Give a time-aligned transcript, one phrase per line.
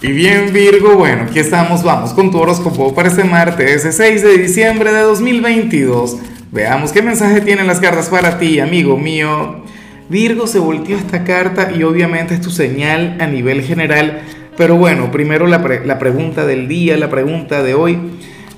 [0.00, 4.38] Y bien Virgo, bueno, aquí estamos, vamos con tu horóscopo para este martes 6 de
[4.38, 6.18] diciembre de 2022.
[6.52, 9.64] Veamos qué mensaje tienen las cartas para ti, amigo mío.
[10.08, 14.20] Virgo se volteó esta carta y obviamente es tu señal a nivel general.
[14.56, 17.98] Pero bueno, primero la, la pregunta del día, la pregunta de hoy.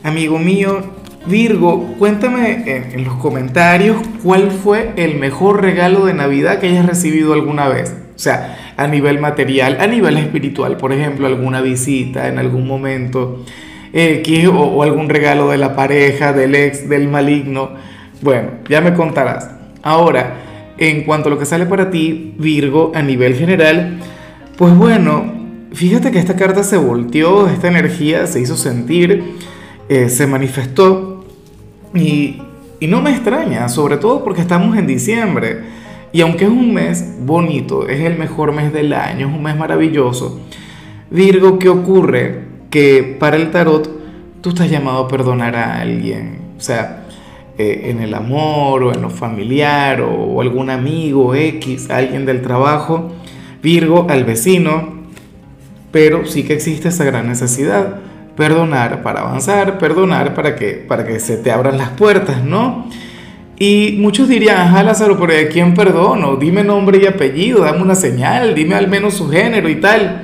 [0.03, 0.83] Amigo mío,
[1.25, 7.33] Virgo, cuéntame en los comentarios cuál fue el mejor regalo de Navidad que hayas recibido
[7.33, 7.95] alguna vez.
[8.21, 13.47] O sea, a nivel material, a nivel espiritual, por ejemplo, alguna visita en algún momento,
[13.95, 17.71] X o, algún regalo de la pareja, del ex, del maligno.
[18.21, 19.49] Bueno, ya me contarás.
[19.83, 20.35] Ahora,
[20.77, 24.01] en cuanto a lo que sale para ti, Virgo, a nivel general,
[24.59, 25.33] pues bueno,
[25.73, 29.37] fíjate que esta carta se volteó, esta energía se hizo sentir,
[29.89, 31.25] eh, se manifestó
[31.95, 32.43] y,
[32.81, 35.81] y no me extraña, sobre todo porque estamos en diciembre.
[36.13, 39.57] Y aunque es un mes bonito, es el mejor mes del año, es un mes
[39.57, 40.41] maravilloso,
[41.11, 42.45] Virgo, ¿qué ocurre?
[42.71, 43.91] Que para el tarot
[44.41, 47.05] tú estás llamado a perdonar a alguien, o sea,
[47.59, 53.13] eh, en el amor o en lo familiar o, algún amigo X, alguien del trabajo,
[53.63, 55.01] Virgo al vecino,
[55.91, 57.97] pero sí que existe esa gran necesidad,
[58.37, 62.87] perdonar para avanzar, perdonar para que, para que se te abran las puertas, ¿no?
[63.63, 66.37] Y muchos dirían, ajá Lázaro, pero ¿de quién perdono?
[66.37, 70.23] Dime nombre y apellido, dame una señal, dime al menos su género y tal.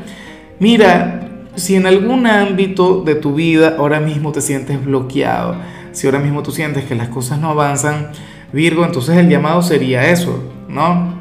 [0.59, 5.57] Mira, si en algún ámbito de tu vida ahora mismo te sientes bloqueado,
[5.93, 8.09] si ahora mismo tú sientes que las cosas no avanzan,
[8.55, 11.15] Virgo, entonces el llamado sería eso, ¿no?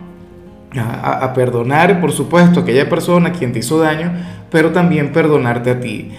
[0.77, 4.13] A, perdonar, por supuesto, aquella persona quien te hizo daño,
[4.49, 6.11] pero también perdonarte a ti.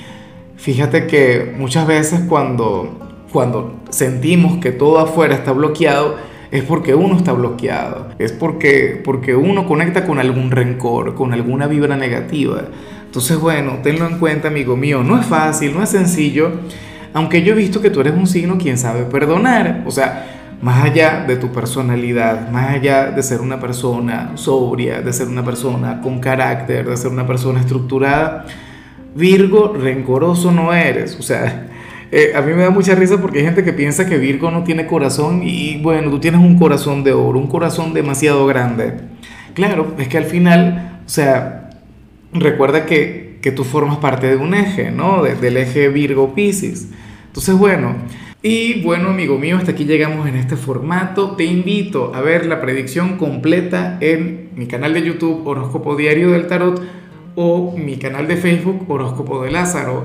[0.56, 6.16] Fíjate que muchas veces cuando cuando sentimos que todo afuera está bloqueado,
[6.50, 11.66] es porque uno está bloqueado, es porque, porque uno conecta con algún rencor, con alguna
[11.66, 12.62] vibra negativa.
[13.04, 16.52] Entonces, bueno, tenlo en cuenta, amigo mío, no es fácil, no es sencillo,
[17.12, 20.84] aunque yo he visto que tú eres un signo quien sabe perdonar, o sea, más
[20.84, 26.00] allá de tu personalidad, más allá de ser una persona sobria, de ser una persona
[26.00, 28.47] con carácter, de ser una persona estructurada,
[29.14, 31.69] Virgo, rencoroso no eres, o sea,
[32.12, 34.62] eh, a mí me da mucha risa porque hay gente que piensa que Virgo no
[34.65, 38.94] tiene corazón y bueno, tú tienes un corazón de oro, un corazón demasiado grande.
[39.55, 41.71] Claro, es que al final, o sea,
[42.33, 45.22] recuerda que, que tú formas parte de un eje, ¿no?
[45.22, 46.89] del eje Virgo-Pisces.
[47.28, 47.97] Entonces, bueno,
[48.43, 51.33] y bueno, amigo mío, hasta aquí llegamos en este formato.
[51.33, 56.47] Te invito a ver la predicción completa en mi canal de YouTube Horóscopo Diario del
[56.47, 56.81] Tarot
[57.34, 60.05] o mi canal de Facebook Horóscopo de Lázaro.